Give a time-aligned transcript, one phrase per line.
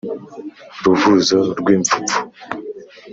[0.83, 2.17] ruvuzo rw’ipfupfu